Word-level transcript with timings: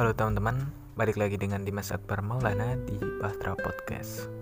Halo 0.00 0.16
teman-teman, 0.16 0.56
balik 0.96 1.20
lagi 1.20 1.36
dengan 1.36 1.60
Dimas 1.60 1.92
Akbar 1.92 2.24
Maulana 2.24 2.72
di 2.88 2.96
Bahtera 3.20 3.52
Podcast. 3.52 4.32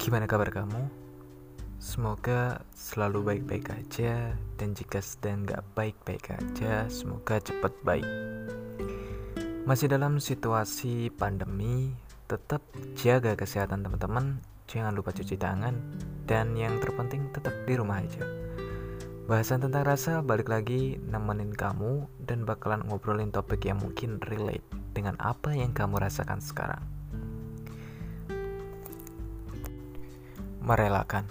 Gimana 0.00 0.24
kabar 0.24 0.48
kamu? 0.48 0.80
Semoga 1.76 2.64
selalu 2.72 3.20
baik-baik 3.20 3.68
aja 3.68 4.32
dan 4.56 4.72
jika 4.72 5.04
sedang 5.04 5.44
gak 5.44 5.60
baik-baik 5.76 6.32
aja, 6.32 6.88
semoga 6.88 7.36
cepat 7.36 7.68
baik. 7.84 8.08
Masih 9.68 9.92
dalam 9.92 10.16
situasi 10.16 11.12
pandemi, 11.12 11.92
tetap 12.24 12.64
jaga 12.96 13.36
kesehatan 13.36 13.84
teman-teman, 13.84 14.40
jangan 14.64 14.96
lupa 14.96 15.12
cuci 15.12 15.36
tangan, 15.36 15.76
dan 16.24 16.56
yang 16.56 16.80
terpenting 16.80 17.28
tetap 17.36 17.52
di 17.68 17.76
rumah 17.76 18.00
aja. 18.00 18.24
Bahasan 19.30 19.62
tentang 19.62 19.86
rasa 19.86 20.26
balik 20.26 20.50
lagi 20.50 20.98
nemenin 21.06 21.54
kamu 21.54 22.10
dan 22.18 22.42
bakalan 22.42 22.82
ngobrolin 22.82 23.30
topik 23.30 23.62
yang 23.62 23.78
mungkin 23.78 24.18
relate 24.26 24.66
dengan 24.90 25.14
apa 25.22 25.54
yang 25.54 25.70
kamu 25.70 26.02
rasakan 26.02 26.42
sekarang. 26.42 26.82
Merelakan. 30.58 31.30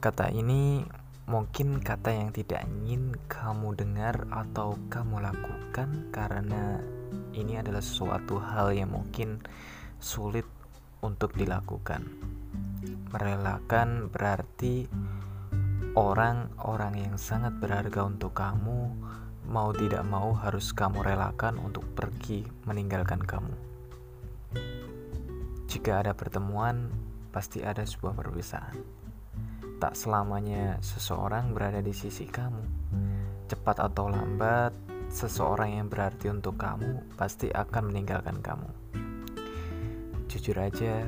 Kata 0.00 0.32
ini 0.32 0.80
mungkin 1.28 1.76
kata 1.84 2.08
yang 2.08 2.32
tidak 2.32 2.64
ingin 2.64 3.20
kamu 3.28 3.76
dengar 3.76 4.24
atau 4.32 4.80
kamu 4.88 5.28
lakukan 5.28 6.08
karena 6.08 6.80
ini 7.36 7.60
adalah 7.60 7.84
suatu 7.84 8.40
hal 8.40 8.72
yang 8.72 8.96
mungkin 8.96 9.44
sulit 10.00 10.48
untuk 11.04 11.36
dilakukan. 11.36 12.00
Merelakan 13.12 14.08
berarti 14.08 14.88
orang-orang 15.92 17.04
yang 17.04 17.14
sangat 17.20 17.52
berharga 17.60 18.08
untuk 18.08 18.32
kamu 18.32 18.96
mau 19.52 19.76
tidak 19.76 20.00
mau 20.08 20.32
harus 20.32 20.72
kamu 20.72 21.04
relakan 21.04 21.60
untuk 21.60 21.84
pergi 21.92 22.48
meninggalkan 22.64 23.20
kamu. 23.20 23.52
Jika 25.68 26.00
ada 26.00 26.16
pertemuan, 26.16 26.88
pasti 27.28 27.60
ada 27.60 27.84
sebuah 27.84 28.16
perpisahan. 28.16 28.76
Tak 29.76 29.92
selamanya 29.92 30.80
seseorang 30.80 31.52
berada 31.52 31.84
di 31.84 31.92
sisi 31.92 32.24
kamu. 32.24 32.64
Cepat 33.52 33.84
atau 33.84 34.08
lambat, 34.08 34.72
seseorang 35.12 35.76
yang 35.76 35.92
berarti 35.92 36.32
untuk 36.32 36.56
kamu 36.56 37.04
pasti 37.20 37.52
akan 37.52 37.92
meninggalkan 37.92 38.40
kamu. 38.40 38.68
Jujur 40.32 40.56
aja, 40.56 41.04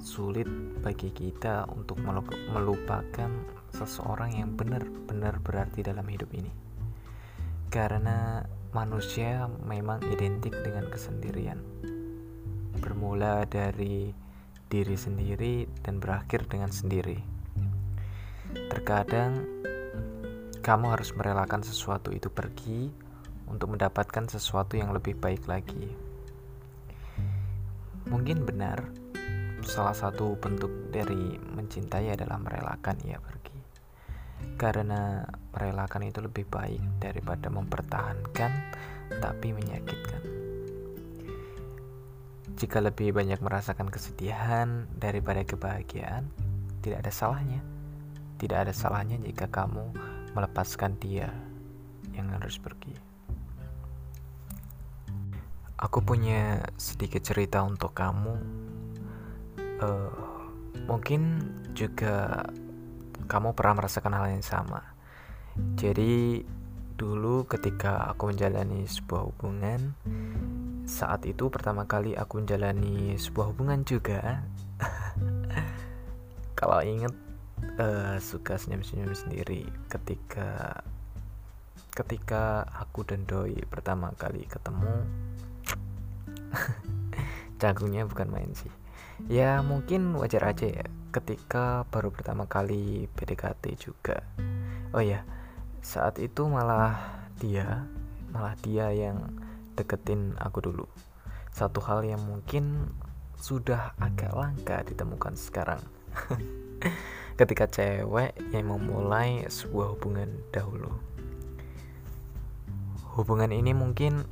sulit 0.00 0.48
bagi 0.80 1.12
kita 1.12 1.68
untuk 1.68 2.00
melupakan 2.00 3.55
seseorang 3.74 4.36
yang 4.38 4.54
benar-benar 4.54 5.40
berarti 5.42 5.82
dalam 5.82 6.06
hidup 6.06 6.30
ini. 6.36 6.52
Karena 7.68 8.40
manusia 8.76 9.48
memang 9.64 10.04
identik 10.12 10.52
dengan 10.60 10.86
kesendirian. 10.92 11.60
Bermula 12.78 13.48
dari 13.48 14.12
diri 14.66 14.96
sendiri 14.98 15.64
dan 15.80 15.96
berakhir 15.96 16.44
dengan 16.50 16.68
sendiri. 16.68 17.16
Terkadang 18.68 19.44
kamu 20.60 20.86
harus 20.98 21.14
merelakan 21.14 21.62
sesuatu 21.62 22.10
itu 22.10 22.26
pergi 22.26 22.90
untuk 23.46 23.78
mendapatkan 23.78 24.26
sesuatu 24.26 24.74
yang 24.74 24.90
lebih 24.90 25.14
baik 25.14 25.46
lagi. 25.46 25.94
Mungkin 28.06 28.46
benar, 28.46 28.86
salah 29.62 29.94
satu 29.94 30.34
bentuk 30.38 30.90
dari 30.90 31.38
mencintai 31.38 32.14
adalah 32.14 32.38
merelakan 32.38 32.98
ia 33.06 33.18
pergi 33.18 33.45
karena 34.56 35.28
merelakan 35.52 36.08
itu 36.08 36.24
lebih 36.24 36.48
baik 36.48 36.80
daripada 37.00 37.52
mempertahankan 37.52 38.52
tapi 39.20 39.52
menyakitkan. 39.52 40.22
Jika 42.56 42.80
lebih 42.80 43.12
banyak 43.12 43.36
merasakan 43.44 43.92
kesedihan 43.92 44.88
daripada 44.96 45.44
kebahagiaan, 45.44 46.24
tidak 46.80 47.04
ada 47.04 47.12
salahnya. 47.12 47.60
Tidak 48.40 48.56
ada 48.56 48.72
salahnya 48.72 49.20
jika 49.20 49.44
kamu 49.52 49.92
melepaskan 50.32 50.96
dia 50.96 51.28
yang 52.16 52.32
harus 52.32 52.56
pergi. 52.56 52.96
Aku 55.76 56.00
punya 56.00 56.64
sedikit 56.80 57.20
cerita 57.20 57.60
untuk 57.60 57.92
kamu. 57.92 58.34
Uh, 59.76 60.16
mungkin 60.88 61.44
juga 61.76 62.48
kamu 63.26 63.52
pernah 63.52 63.82
merasakan 63.82 64.14
hal 64.14 64.26
yang 64.32 64.46
sama. 64.46 64.82
Jadi 65.76 66.46
dulu 66.96 67.44
ketika 67.44 68.08
aku 68.08 68.32
menjalani 68.32 68.88
sebuah 68.88 69.22
hubungan, 69.28 69.92
saat 70.88 71.26
itu 71.28 71.50
pertama 71.52 71.84
kali 71.84 72.16
aku 72.16 72.40
menjalani 72.40 73.18
sebuah 73.18 73.52
hubungan 73.52 73.84
juga. 73.84 74.40
Kalau 76.58 76.80
inget 76.80 77.12
uh, 77.76 78.16
suka 78.16 78.56
senyum-senyum 78.56 79.12
sendiri 79.12 79.68
ketika 79.92 80.80
ketika 81.92 82.64
aku 82.76 83.04
dan 83.04 83.24
doi 83.28 83.56
pertama 83.68 84.12
kali 84.16 84.48
ketemu. 84.48 85.04
Jagungnya 87.60 88.08
bukan 88.08 88.28
main 88.32 88.52
sih. 88.52 88.72
Ya 89.28 89.64
mungkin 89.64 90.12
wajar 90.16 90.52
aja 90.52 90.68
ya 90.68 90.86
ketika 91.16 91.88
baru 91.88 92.12
pertama 92.12 92.44
kali 92.44 93.08
PDKT 93.16 93.64
juga. 93.80 94.20
Oh 94.92 95.00
ya, 95.00 95.24
saat 95.80 96.20
itu 96.20 96.44
malah 96.44 97.24
dia, 97.40 97.88
malah 98.28 98.52
dia 98.60 98.92
yang 98.92 99.32
deketin 99.80 100.36
aku 100.36 100.60
dulu. 100.60 100.84
Satu 101.56 101.80
hal 101.80 102.04
yang 102.04 102.20
mungkin 102.20 102.92
sudah 103.40 103.96
agak 103.96 104.36
langka 104.36 104.84
ditemukan 104.84 105.40
sekarang. 105.40 105.80
ketika 107.36 107.68
cewek 107.68 108.32
yang 108.52 108.72
memulai 108.72 109.44
sebuah 109.48 109.96
hubungan 109.96 110.40
dahulu. 110.52 110.88
Hubungan 113.16 113.52
ini 113.52 113.76
mungkin 113.76 114.24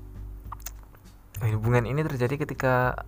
hubungan 1.40 1.84
ini 1.84 2.00
terjadi 2.04 2.48
ketika 2.48 3.04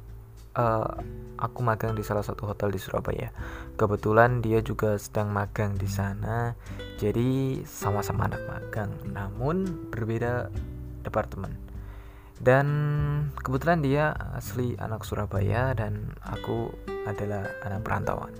uh, 0.56 0.88
aku 1.36 1.60
magang 1.60 1.92
di 1.92 2.02
salah 2.02 2.24
satu 2.24 2.48
hotel 2.48 2.72
di 2.72 2.80
Surabaya. 2.80 3.30
Kebetulan 3.76 4.40
dia 4.40 4.64
juga 4.64 4.96
sedang 4.96 5.30
magang 5.30 5.76
di 5.76 5.86
sana, 5.86 6.56
jadi 6.96 7.60
sama-sama 7.68 8.26
anak 8.26 8.42
magang, 8.48 8.90
namun 9.12 9.88
berbeda 9.92 10.48
departemen. 11.04 11.52
Dan 12.36 12.66
kebetulan 13.40 13.80
dia 13.80 14.12
asli 14.36 14.76
anak 14.76 15.08
Surabaya 15.08 15.72
dan 15.72 16.12
aku 16.20 16.68
adalah 17.08 17.48
anak 17.64 17.80
perantauan. 17.80 18.32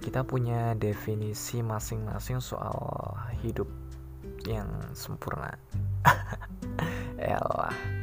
Kita 0.00 0.24
punya 0.24 0.72
definisi 0.74 1.60
masing-masing 1.60 2.40
soal 2.40 3.12
hidup 3.44 3.68
yang 4.48 4.68
sempurna. 4.96 5.52
Elah 7.20 8.02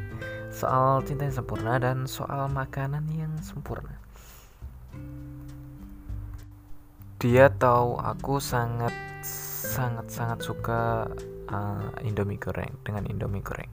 soal 0.59 0.99
cinta 1.07 1.23
yang 1.23 1.35
sempurna 1.39 1.79
dan 1.79 2.03
soal 2.03 2.51
makanan 2.51 3.07
sempurna. 3.41 3.95
Dia 7.19 7.51
tahu 7.51 7.99
aku 7.99 8.39
sangat 8.39 8.95
sangat 9.59 10.07
sangat 10.07 10.39
suka 10.39 11.11
uh, 11.51 11.91
Indomie 12.07 12.39
goreng 12.39 12.79
dengan 12.87 13.03
Indomie 13.11 13.43
goreng. 13.43 13.71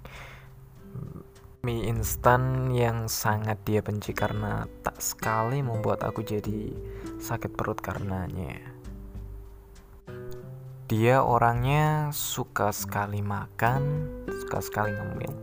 Mie 1.62 1.91
instan 1.91 2.71
yang 2.71 3.10
sangat 3.10 3.59
dia 3.66 3.82
benci 3.82 4.15
karena 4.15 4.71
tak 4.87 5.03
sekali 5.03 5.62
membuat 5.62 6.06
aku 6.06 6.22
jadi 6.22 6.71
sakit 7.19 7.59
perut 7.59 7.82
karenanya. 7.82 8.62
Dia 10.87 11.26
orangnya 11.26 12.14
suka 12.14 12.70
sekali 12.70 13.19
makan, 13.19 13.82
suka 14.31 14.62
sekali 14.62 14.94
ngemil 14.94 15.35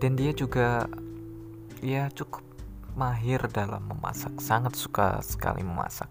dan 0.00 0.16
dia 0.16 0.32
juga 0.36 0.84
ya 1.80 2.12
cukup 2.12 2.44
mahir 2.96 3.42
dalam 3.50 3.86
memasak 3.86 4.38
sangat 4.42 4.74
suka 4.78 5.22
sekali 5.22 5.62
memasak. 5.62 6.10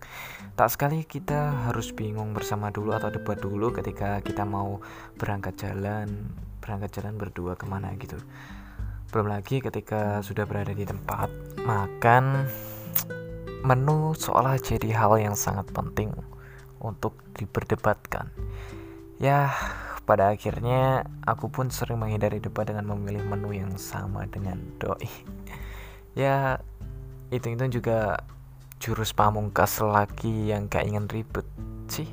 Tak 0.53 0.69
sekali 0.71 1.07
kita 1.07 1.69
harus 1.69 1.91
bingung 1.95 2.31
bersama 2.31 2.69
dulu 2.69 2.95
atau 2.95 3.11
debat 3.11 3.39
dulu 3.39 3.71
ketika 3.71 4.19
kita 4.19 4.43
mau 4.43 4.83
berangkat 5.15 5.55
jalan 5.59 6.31
berangkat 6.59 6.99
jalan 7.01 7.15
berdua 7.15 7.55
ke 7.55 7.65
mana 7.65 7.95
gitu. 7.97 8.19
Belum 9.09 9.27
lagi 9.31 9.59
ketika 9.59 10.21
sudah 10.21 10.45
berada 10.45 10.75
di 10.75 10.85
tempat 10.85 11.31
makan 11.65 12.45
menu 13.65 14.13
seolah 14.15 14.55
jadi 14.61 14.93
hal 14.93 15.19
yang 15.19 15.35
sangat 15.35 15.67
penting 15.73 16.13
untuk 16.79 17.17
diperdebatkan. 17.35 18.31
Ya 19.19 19.51
pada 20.09 20.33
akhirnya, 20.33 21.05
aku 21.21 21.53
pun 21.53 21.69
sering 21.69 22.01
menghindari 22.01 22.41
debat 22.41 22.65
dengan 22.65 22.97
memilih 22.97 23.29
menu 23.29 23.53
yang 23.53 23.77
sama 23.77 24.25
dengan 24.25 24.57
doi. 24.81 25.05
ya, 26.17 26.57
itu 27.29 27.47
itu 27.53 27.81
juga 27.81 28.25
jurus 28.79 29.11
pamungkas 29.13 29.83
lagi 29.83 30.49
yang 30.49 30.65
gak 30.65 30.87
ingin 30.87 31.05
ribet 31.11 31.45
sih. 31.91 32.09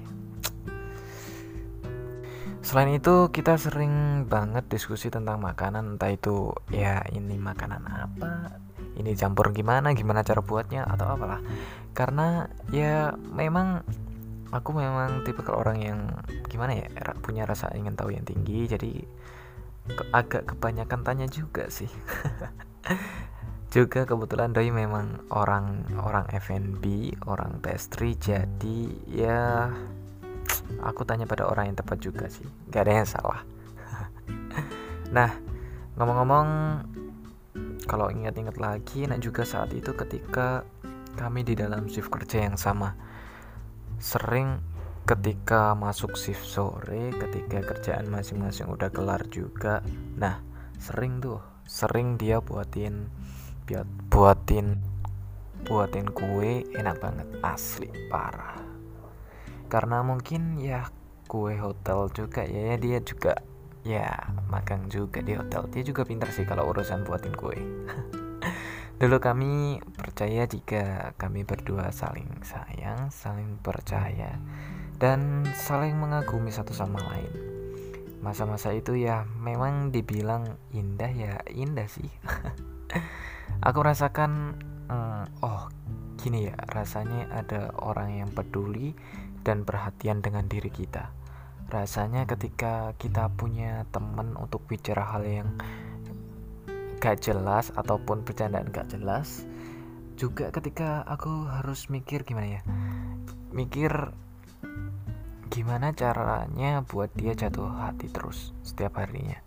Selain 2.61 2.91
itu 2.91 3.31
kita 3.31 3.55
sering 3.55 4.27
banget 4.27 4.67
diskusi 4.67 5.07
tentang 5.07 5.39
makanan. 5.39 5.95
Entah 5.95 6.11
itu 6.11 6.51
ya 6.75 6.99
ini 7.15 7.39
makanan 7.39 7.83
apa 7.87 8.59
ini 8.99 9.13
campur 9.15 9.53
gimana 9.53 9.93
gimana 9.95 10.27
cara 10.27 10.43
buatnya 10.43 10.83
atau 10.83 11.15
apalah. 11.15 11.39
Karena 11.95 12.51
ya 12.75 13.15
memang 13.15 13.87
aku 14.51 14.75
memang 14.75 15.23
tipe 15.23 15.47
orang 15.47 15.79
yang 15.79 15.99
gimana 16.51 16.75
ya 16.75 16.91
punya 17.23 17.47
rasa 17.47 17.71
ingin 17.79 17.95
tahu 17.95 18.11
yang 18.11 18.27
tinggi. 18.27 18.67
Jadi 18.67 18.93
agak 20.11 20.51
kebanyakan 20.51 21.07
tanya 21.07 21.27
juga 21.31 21.71
sih 21.71 21.87
juga 23.77 24.09
kebetulan 24.09 24.57
doi 24.57 24.73
memang 24.73 25.29
orang 25.29 25.85
orang 26.01 26.25
F&B 26.33 27.13
orang 27.29 27.61
pastry 27.61 28.17
jadi 28.17 28.81
ya 29.05 29.69
aku 30.81 31.05
tanya 31.05 31.29
pada 31.29 31.45
orang 31.45 31.69
yang 31.69 31.77
tepat 31.77 32.01
juga 32.01 32.25
sih. 32.33 32.49
Gak 32.73 32.89
ada 32.89 32.93
yang 33.05 33.09
salah. 33.09 33.41
Nah 35.07 35.31
ngomong-ngomong 36.01 36.49
kalau 37.85 38.09
ingat-ingat 38.09 38.57
lagi 38.57 39.05
nah 39.05 39.21
juga 39.21 39.45
saat 39.45 39.71
itu 39.77 39.93
ketika 39.95 40.65
kami 41.15 41.47
di 41.47 41.55
dalam 41.57 41.87
shift 41.89 42.11
kerja 42.13 42.49
yang 42.49 42.59
sama 42.59 42.93
sering 43.97 44.61
ketika 45.07 45.73
masuk 45.73 46.19
shift 46.19 46.45
sore 46.45 47.15
ketika 47.15 47.63
kerjaan 47.63 48.11
masing-masing 48.13 48.69
udah 48.69 48.91
kelar 48.93 49.25
juga 49.31 49.81
nah 50.19 50.43
sering 50.77 51.23
tuh 51.23 51.41
sering 51.65 52.19
dia 52.21 52.43
buatin 52.43 53.09
buatin 54.07 54.79
buatin 55.67 56.07
kue 56.15 56.63
enak 56.79 57.03
banget 57.03 57.27
asli 57.43 57.91
parah. 58.07 58.63
Karena 59.67 60.07
mungkin 60.07 60.63
ya 60.63 60.87
kue 61.27 61.59
hotel 61.59 62.07
juga 62.15 62.47
ya, 62.47 62.75
ya 62.75 62.77
dia 62.79 62.99
juga 63.03 63.35
ya 63.83 64.15
makan 64.47 64.87
juga 64.87 65.19
di 65.19 65.35
hotel. 65.35 65.67
Dia 65.75 65.83
juga 65.83 66.07
pintar 66.07 66.31
sih 66.31 66.47
kalau 66.47 66.71
urusan 66.71 67.03
buatin 67.03 67.35
kue. 67.35 67.59
Dulu 69.03 69.19
kami 69.19 69.83
percaya 69.99 70.47
jika 70.47 71.13
kami 71.19 71.43
berdua 71.43 71.91
saling 71.91 72.31
sayang 72.47 73.11
saling 73.13 73.59
percaya 73.61 74.39
dan 74.97 75.45
saling 75.53 75.99
mengagumi 75.99 76.55
satu 76.55 76.71
sama 76.71 77.03
lain. 77.11 77.35
Masa-masa 78.23 78.71
itu 78.73 78.95
ya 78.95 79.27
memang 79.43 79.91
dibilang 79.91 80.57
indah 80.71 81.11
ya 81.11 81.35
indah 81.51 81.87
sih 81.91 82.09
aku 83.63 83.79
rasakan 83.81 84.57
hmm, 84.89 85.25
oh 85.45 85.71
gini 86.21 86.51
ya 86.51 86.57
rasanya 86.73 87.31
ada 87.31 87.71
orang 87.79 88.25
yang 88.25 88.31
peduli 88.33 88.97
dan 89.47 89.63
perhatian 89.63 90.25
dengan 90.25 90.51
diri 90.51 90.75
kita. 90.75 91.15
Rasanya 91.71 92.27
ketika 92.27 92.95
kita 92.99 93.31
punya 93.31 93.87
teman 93.95 94.35
untuk 94.35 94.67
bicara 94.67 95.07
hal 95.07 95.23
yang 95.23 95.49
gak 96.99 97.23
jelas 97.23 97.71
ataupun 97.79 98.27
bercandaan 98.27 98.71
gak 98.75 98.91
jelas, 98.91 99.47
juga 100.19 100.51
ketika 100.51 101.07
aku 101.07 101.47
harus 101.47 101.87
mikir 101.87 102.27
gimana 102.27 102.59
ya, 102.59 102.63
mikir 103.55 104.11
gimana 105.47 105.95
caranya 105.95 106.83
buat 106.83 107.15
dia 107.15 107.39
jatuh 107.39 107.71
hati 107.71 108.11
terus 108.11 108.51
setiap 108.67 108.99
harinya. 108.99 109.46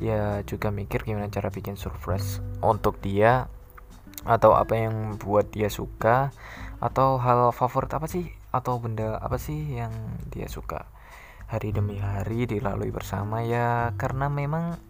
Ya 0.00 0.40
juga 0.48 0.72
mikir 0.72 1.04
gimana 1.04 1.28
cara 1.28 1.52
bikin 1.52 1.76
surprise 1.76 2.40
untuk 2.64 3.04
dia 3.04 3.52
atau 4.24 4.56
apa 4.56 4.76
yang 4.76 5.20
buat 5.20 5.52
dia 5.52 5.68
suka 5.68 6.32
atau 6.80 7.20
hal 7.20 7.52
favorit 7.52 7.92
apa 7.92 8.08
sih 8.08 8.32
atau 8.48 8.80
benda 8.80 9.20
apa 9.20 9.36
sih 9.36 9.76
yang 9.76 9.92
dia 10.32 10.48
suka 10.48 10.88
hari 11.52 11.76
demi 11.76 12.00
hari 12.00 12.48
dilalui 12.48 12.88
bersama 12.88 13.44
ya 13.44 13.92
karena 14.00 14.32
memang 14.32 14.80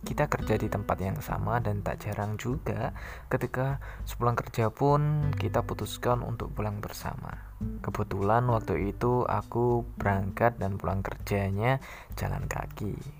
kita 0.00 0.32
kerja 0.32 0.56
di 0.56 0.72
tempat 0.72 0.96
yang 0.96 1.20
sama 1.20 1.60
dan 1.60 1.84
tak 1.84 2.00
jarang 2.00 2.40
juga 2.40 2.96
ketika 3.28 3.84
sepulang 4.08 4.32
kerja 4.32 4.72
pun 4.72 5.28
kita 5.36 5.60
putuskan 5.60 6.24
untuk 6.24 6.56
pulang 6.56 6.80
bersama. 6.80 7.52
Kebetulan 7.84 8.48
waktu 8.48 8.96
itu 8.96 9.28
aku 9.28 9.84
berangkat 10.00 10.56
dan 10.56 10.80
pulang 10.80 11.04
kerjanya 11.04 11.84
jalan 12.16 12.48
kaki. 12.48 13.19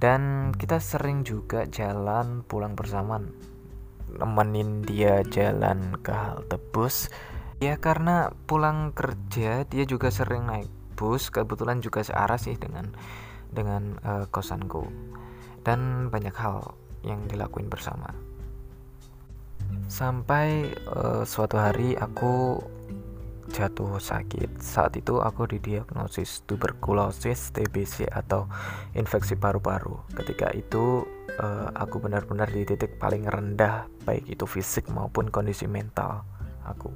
Dan 0.00 0.56
kita 0.56 0.80
sering 0.80 1.28
juga 1.28 1.68
jalan 1.68 2.40
pulang 2.48 2.72
bersama 2.72 3.20
nemenin 4.16 4.80
dia 4.80 5.20
jalan 5.28 6.00
ke 6.00 6.08
halte 6.08 6.56
bus. 6.72 7.12
Ya 7.60 7.76
karena 7.76 8.32
pulang 8.48 8.96
kerja 8.96 9.68
dia 9.68 9.84
juga 9.84 10.08
sering 10.08 10.48
naik 10.48 10.72
bus. 10.96 11.28
Kebetulan 11.28 11.84
juga 11.84 12.00
searah 12.00 12.40
sih 12.40 12.56
dengan 12.56 12.88
dengan 13.52 14.00
uh, 14.00 14.24
kosanku. 14.32 14.88
Dan 15.60 16.08
banyak 16.08 16.32
hal 16.32 16.72
yang 17.04 17.28
dilakuin 17.28 17.68
bersama. 17.68 18.08
Sampai 19.92 20.72
uh, 20.88 21.28
suatu 21.28 21.60
hari 21.60 21.92
aku 21.92 22.56
jatuh 23.50 23.98
sakit. 23.98 24.62
Saat 24.62 24.96
itu 24.96 25.18
aku 25.18 25.50
didiagnosis 25.50 26.46
tuberkulosis 26.46 27.50
TBC 27.50 28.06
atau 28.08 28.46
infeksi 28.94 29.34
paru-paru. 29.34 29.98
Ketika 30.14 30.54
itu 30.54 31.04
uh, 31.42 31.68
aku 31.74 32.00
benar-benar 32.00 32.48
di 32.48 32.62
titik 32.62 32.96
paling 32.96 33.26
rendah 33.26 33.90
baik 34.06 34.30
itu 34.30 34.46
fisik 34.46 34.86
maupun 34.88 35.28
kondisi 35.28 35.66
mental 35.66 36.22
aku. 36.64 36.94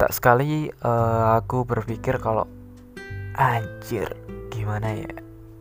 Tak 0.00 0.10
sekali 0.16 0.72
uh, 0.82 1.36
aku 1.36 1.68
berpikir 1.68 2.18
kalau 2.18 2.48
anjir 3.38 4.08
gimana 4.50 4.96
ya 4.96 5.12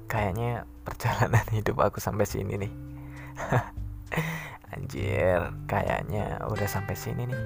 kayaknya 0.07 0.63
perjalanan 0.87 1.45
hidup 1.57 1.83
aku 1.83 1.99
sampai 1.99 2.25
sini 2.25 2.55
nih. 2.55 2.73
anjir 4.73 5.53
kayaknya 5.67 6.41
udah 6.47 6.67
sampai 6.67 6.95
sini 6.95 7.27
nih 7.27 7.41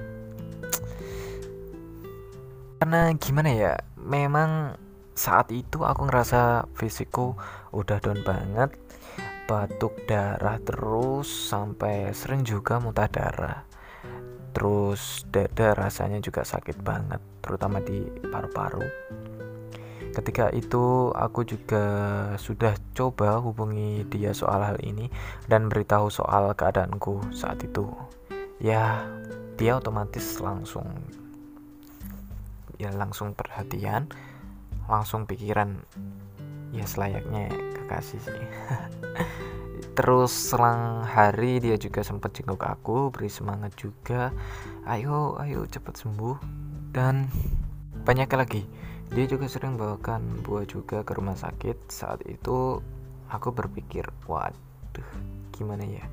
karena 2.82 3.14
gimana 3.14 3.50
ya 3.54 3.74
memang 3.94 4.74
saat 5.14 5.54
itu 5.54 5.86
aku 5.86 6.10
ngerasa 6.10 6.66
fisikku 6.74 7.38
udah 7.70 8.02
down 8.02 8.26
banget 8.26 8.74
batuk 9.46 10.02
darah 10.10 10.58
terus 10.58 11.30
sampai 11.30 12.10
sering 12.10 12.42
juga 12.42 12.82
muntah 12.82 13.06
darah. 13.06 13.62
Terus 14.50 15.22
dada 15.30 15.78
rasanya 15.78 16.18
juga 16.18 16.42
sakit 16.42 16.82
banget 16.82 17.22
terutama 17.38 17.78
di 17.78 18.02
paru-paru. 18.02 18.82
Ketika 20.10 20.50
itu 20.50 21.14
aku 21.14 21.46
juga 21.46 21.86
sudah 22.34 22.74
coba 22.98 23.38
hubungi 23.38 24.10
dia 24.10 24.34
soal 24.34 24.58
hal 24.58 24.82
ini 24.82 25.06
dan 25.46 25.70
beritahu 25.70 26.10
soal 26.10 26.50
keadaanku 26.58 27.30
saat 27.30 27.62
itu. 27.62 27.94
Ya 28.58 29.06
dia 29.54 29.78
otomatis 29.78 30.42
langsung 30.42 31.21
ya 32.82 32.90
langsung 32.90 33.38
perhatian 33.38 34.10
langsung 34.90 35.30
pikiran 35.30 35.78
ya 36.74 36.82
selayaknya 36.82 37.46
kekasih 37.78 38.18
sih. 38.18 38.42
Terus 39.96 40.32
selang 40.32 41.04
hari 41.04 41.60
dia 41.62 41.76
juga 41.78 42.02
sempat 42.02 42.34
jenguk 42.34 42.64
aku 42.64 43.12
beri 43.14 43.30
semangat 43.30 43.76
juga. 43.78 44.34
Ayo 44.88 45.38
ayo 45.38 45.62
cepat 45.68 46.00
sembuh. 46.00 46.36
Dan 46.90 47.30
banyak 48.02 48.28
lagi 48.34 48.66
dia 49.12 49.28
juga 49.28 49.46
sering 49.46 49.76
bawakan 49.76 50.42
buah 50.42 50.66
juga 50.66 51.06
ke 51.06 51.12
rumah 51.14 51.38
sakit. 51.38 51.92
Saat 51.92 52.26
itu 52.26 52.80
aku 53.30 53.48
berpikir 53.54 54.08
waduh 54.26 55.10
gimana 55.52 55.84
ya 55.84 56.04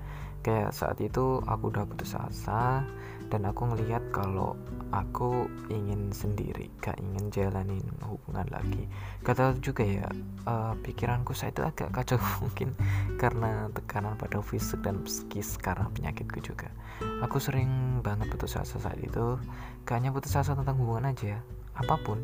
kayak 0.41 0.71
saat 0.71 0.97
itu 1.03 1.43
aku 1.43 1.71
udah 1.71 1.83
putus 1.83 2.15
asa 2.15 2.87
dan 3.29 3.45
aku 3.45 3.69
ngelihat 3.69 4.01
kalau 4.09 4.57
aku 4.89 5.45
ingin 5.69 6.09
sendiri 6.09 6.73
gak 6.81 6.97
ingin 6.97 7.29
jalanin 7.29 7.85
hubungan 8.01 8.45
lagi. 8.49 8.89
Kata 9.21 9.53
juga 9.61 9.85
ya 9.85 10.09
uh, 10.49 10.73
pikiranku 10.81 11.37
saat 11.37 11.53
itu 11.53 11.61
agak 11.61 11.93
kacau 11.93 12.17
mungkin 12.41 12.73
karena 13.21 13.69
tekanan 13.71 14.17
pada 14.17 14.41
fisik 14.41 14.81
dan 14.81 15.05
psikis 15.05 15.61
karena 15.61 15.85
penyakitku 15.93 16.41
juga. 16.41 16.73
Aku 17.21 17.37
sering 17.37 18.01
banget 18.01 18.33
putus 18.33 18.57
asa 18.57 18.81
saat 18.81 18.97
itu 18.97 19.37
gak 19.85 19.95
hanya 20.01 20.09
putus 20.09 20.33
asa 20.33 20.57
tentang 20.57 20.81
hubungan 20.81 21.13
aja 21.13 21.37
apa 21.77 21.95
pun. 22.01 22.17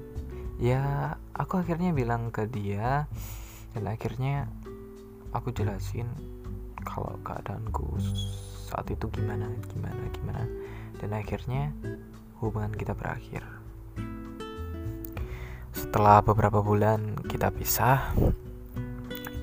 Ya 0.57 1.15
aku 1.37 1.61
akhirnya 1.61 1.93
bilang 1.93 2.33
ke 2.33 2.49
dia 2.49 3.05
dan 3.77 3.83
akhirnya 3.85 4.49
aku 5.35 5.51
jelasin 5.51 6.07
kalau 6.85 7.17
keadaanku 7.25 7.97
saat 8.69 8.87
itu 8.93 9.09
gimana 9.09 9.49
gimana 9.73 10.03
gimana 10.13 10.43
dan 11.01 11.09
akhirnya 11.11 11.75
hubungan 12.39 12.71
kita 12.71 12.93
berakhir. 12.95 13.43
Setelah 15.75 16.23
beberapa 16.23 16.63
bulan 16.63 17.19
kita 17.27 17.51
pisah, 17.51 18.15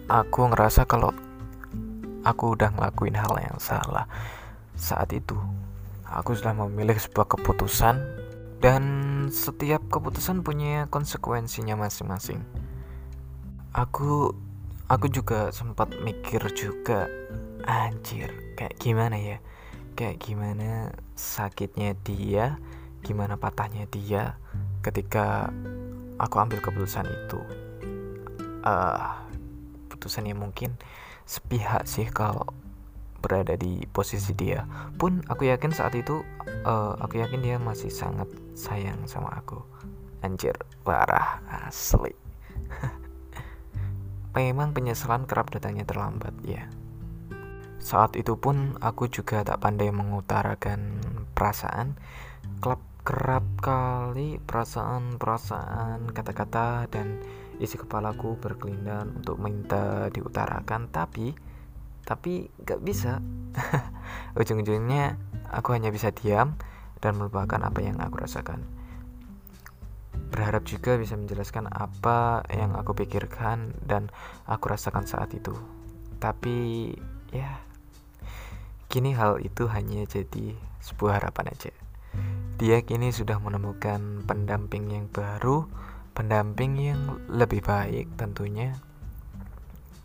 aku 0.08 0.48
ngerasa 0.48 0.88
kalau 0.88 1.12
aku 2.24 2.56
udah 2.56 2.72
ngelakuin 2.72 3.16
hal 3.18 3.36
yang 3.36 3.58
salah. 3.60 4.08
Saat 4.72 5.12
itu, 5.12 5.36
aku 6.08 6.32
sudah 6.32 6.56
memilih 6.56 6.96
sebuah 6.96 7.28
keputusan 7.36 8.00
dan 8.64 8.82
setiap 9.28 9.82
keputusan 9.90 10.40
punya 10.40 10.86
konsekuensinya 10.88 11.74
masing-masing. 11.76 12.40
aku 13.72 14.36
aku 14.92 15.08
juga 15.08 15.48
sempat 15.56 15.96
mikir 16.04 16.44
juga 16.52 17.08
anjir 17.64 18.28
kayak 18.60 18.76
gimana 18.76 19.16
ya? 19.16 19.38
Kayak 19.96 20.20
gimana 20.20 20.92
sakitnya 21.16 21.96
dia 22.04 22.60
gimana 23.00 23.40
patahnya 23.40 23.88
dia 23.88 24.36
ketika 24.84 25.48
aku 26.20 26.36
ambil 26.36 26.60
keputusan 26.60 27.08
itu. 27.08 27.40
Uh, 28.62 29.16
keputusan 29.88 30.28
yang 30.28 30.44
mungkin 30.44 30.76
sepihak 31.24 31.88
sih 31.88 32.06
kalau 32.12 32.44
berada 33.24 33.56
di 33.56 33.88
posisi 33.88 34.36
dia. 34.36 34.68
Pun 35.00 35.24
aku 35.24 35.48
yakin 35.48 35.72
saat 35.72 35.96
itu 35.96 36.20
uh, 36.68 37.00
aku 37.00 37.16
yakin 37.24 37.40
dia 37.40 37.56
masih 37.56 37.88
sangat 37.88 38.28
sayang 38.52 39.08
sama 39.08 39.32
aku. 39.40 39.56
Anjir 40.20 40.54
parah 40.84 41.40
asli 41.66 42.14
memang 44.32 44.72
penyesalan 44.72 45.28
kerap 45.28 45.52
datangnya 45.52 45.84
terlambat 45.84 46.32
ya. 46.44 46.68
Saat 47.82 48.14
itu 48.16 48.38
pun 48.38 48.78
aku 48.80 49.10
juga 49.10 49.44
tak 49.44 49.60
pandai 49.60 49.92
mengutarakan 49.92 51.02
perasaan. 51.36 51.98
Klub 52.62 52.80
kerap 53.02 53.42
kali 53.58 54.38
perasaan-perasaan 54.38 56.14
kata-kata 56.14 56.86
dan 56.86 57.18
isi 57.58 57.74
kepalaku 57.74 58.38
berkelindan 58.38 59.20
untuk 59.20 59.36
minta 59.42 60.08
diutarakan. 60.14 60.88
Tapi 60.88 61.34
tapi 62.02 62.50
gak 62.62 62.82
bisa. 62.82 63.18
Ujung-ujungnya 64.38 65.18
aku 65.50 65.74
hanya 65.76 65.92
bisa 65.92 66.14
diam 66.14 66.56
dan 67.02 67.18
melupakan 67.18 67.58
apa 67.60 67.82
yang 67.82 67.98
aku 67.98 68.22
rasakan 68.22 68.81
berharap 70.32 70.64
juga 70.64 70.96
bisa 70.96 71.14
menjelaskan 71.14 71.68
apa 71.68 72.40
yang 72.48 72.72
aku 72.72 72.96
pikirkan 72.96 73.76
dan 73.84 74.08
aku 74.48 74.72
rasakan 74.72 75.04
saat 75.04 75.30
itu. 75.36 75.52
Tapi 76.16 76.88
ya 77.28 77.60
kini 78.88 79.12
hal 79.12 79.44
itu 79.44 79.68
hanya 79.68 80.08
jadi 80.08 80.56
sebuah 80.80 81.20
harapan 81.20 81.52
aja. 81.52 81.72
Dia 82.56 82.80
kini 82.80 83.12
sudah 83.12 83.36
menemukan 83.36 84.24
pendamping 84.24 84.88
yang 84.88 85.06
baru 85.12 85.68
pendamping 86.12 86.76
yang 86.76 87.00
lebih 87.28 87.64
baik 87.64 88.12
tentunya. 88.20 88.76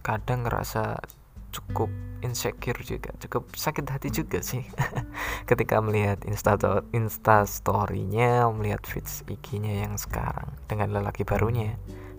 Kadang 0.03 0.47
ngerasa 0.47 1.03
cukup 1.51 1.89
insecure 2.25 2.81
juga 2.81 3.13
cukup 3.21 3.53
sakit 3.53 3.85
hati 3.87 4.09
juga 4.09 4.41
sih. 4.41 4.65
Ketika 5.49 5.79
melihat 5.81 6.25
insta 6.25 6.57
insta 6.91 7.45
storynya 7.45 8.49
melihat 8.49 8.81
feeds 8.85 9.21
IG-nya 9.29 9.85
yang 9.85 9.95
sekarang 9.95 10.49
dengan 10.65 10.97
lelaki 10.97 11.21
barunya 11.21 11.77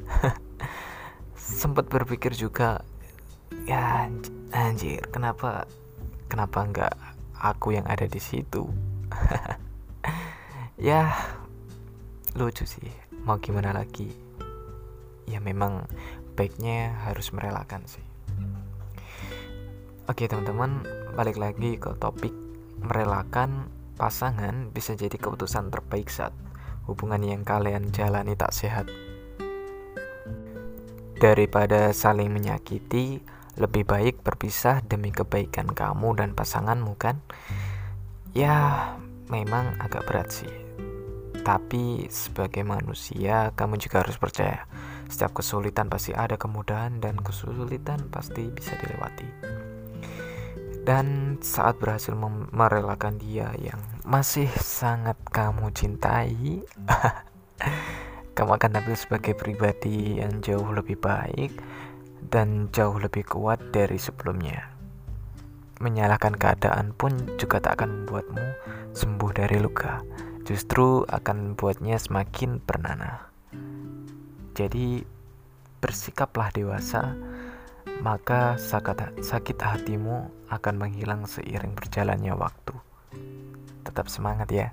sempat 1.34 1.90
berpikir 1.90 2.34
juga 2.34 2.82
ya 3.66 4.06
anjir 4.54 5.02
kenapa 5.10 5.66
kenapa 6.30 6.58
nggak 6.68 6.94
aku 7.42 7.74
yang 7.74 7.86
ada 7.88 8.06
di 8.06 8.20
situ? 8.22 8.66
Ya 10.78 11.10
lucu 12.38 12.62
sih 12.62 12.86
mau 13.26 13.42
gimana 13.42 13.74
lagi. 13.74 14.14
Ya 15.26 15.42
memang 15.42 15.90
baiknya 16.38 16.94
harus 17.02 17.34
merelakan 17.34 17.82
sih 17.90 18.07
Oke 20.08 20.24
teman-teman, 20.24 20.88
balik 21.20 21.36
lagi 21.36 21.76
ke 21.76 21.92
topik 22.00 22.32
merelakan 22.80 23.68
pasangan 24.00 24.72
bisa 24.72 24.96
jadi 24.96 25.12
keputusan 25.20 25.68
terbaik 25.68 26.08
saat 26.08 26.32
hubungan 26.88 27.20
yang 27.20 27.44
kalian 27.44 27.92
jalani 27.92 28.32
tak 28.32 28.56
sehat. 28.56 28.88
Daripada 31.20 31.92
saling 31.92 32.32
menyakiti, 32.32 33.20
lebih 33.60 33.84
baik 33.84 34.24
berpisah 34.24 34.80
demi 34.80 35.12
kebaikan 35.12 35.76
kamu 35.76 36.16
dan 36.16 36.32
pasanganmu 36.32 36.96
kan? 36.96 37.20
Ya, 38.32 38.96
memang 39.28 39.76
agak 39.76 40.08
berat 40.08 40.32
sih. 40.32 40.54
Tapi 41.44 42.08
sebagai 42.08 42.64
manusia, 42.64 43.52
kamu 43.52 43.76
juga 43.76 44.00
harus 44.00 44.16
percaya, 44.16 44.64
setiap 45.12 45.36
kesulitan 45.36 45.92
pasti 45.92 46.16
ada 46.16 46.40
kemudahan 46.40 46.96
dan 46.96 47.20
kesulitan 47.20 48.08
pasti 48.08 48.48
bisa 48.48 48.72
dilewati. 48.80 49.57
Dan 50.88 51.36
saat 51.44 51.76
berhasil 51.76 52.16
merelakan 52.48 53.20
dia 53.20 53.52
yang 53.60 53.76
masih 54.08 54.48
sangat 54.56 55.20
kamu 55.28 55.68
cintai, 55.76 56.64
kamu 58.36 58.56
akan 58.56 58.70
tampil 58.72 58.96
sebagai 58.96 59.36
pribadi 59.36 60.16
yang 60.16 60.40
jauh 60.40 60.64
lebih 60.72 60.96
baik 60.96 61.52
dan 62.32 62.72
jauh 62.72 62.96
lebih 62.96 63.28
kuat 63.28 63.60
dari 63.68 64.00
sebelumnya. 64.00 64.72
Menyalahkan 65.84 66.32
keadaan 66.40 66.96
pun 66.96 67.36
juga 67.36 67.60
tak 67.60 67.84
akan 67.84 68.08
membuatmu 68.08 68.46
sembuh 68.96 69.32
dari 69.36 69.60
luka, 69.60 70.00
justru 70.48 71.04
akan 71.04 71.52
membuatnya 71.52 72.00
semakin 72.00 72.64
bernanah. 72.64 73.28
Jadi, 74.56 75.04
bersikaplah 75.84 76.48
dewasa 76.48 77.12
maka 78.02 78.54
sakit 79.18 79.58
hatimu 79.58 80.30
akan 80.48 80.74
menghilang 80.78 81.26
seiring 81.26 81.74
berjalannya 81.74 82.34
waktu. 82.34 82.74
Tetap 83.82 84.06
semangat 84.06 84.48
ya. 84.52 84.70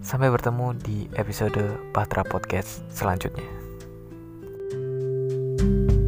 Sampai 0.00 0.30
bertemu 0.30 0.78
di 0.78 1.10
episode 1.18 1.76
Patra 1.90 2.22
Podcast 2.22 2.86
selanjutnya. 2.94 3.46
thank 5.60 5.90
you 5.92 5.99